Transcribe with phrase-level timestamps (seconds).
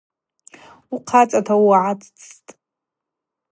[0.93, 2.49] Ухъацӏата угӏацӏцӏтӏ.